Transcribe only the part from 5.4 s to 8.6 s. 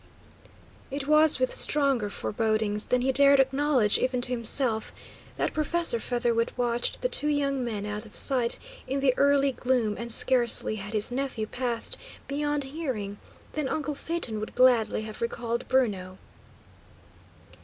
Professor Featherwit watched the two young men out of sight